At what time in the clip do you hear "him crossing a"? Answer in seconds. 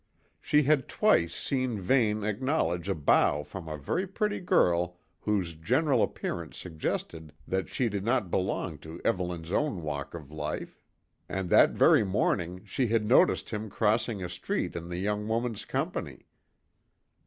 13.51-14.27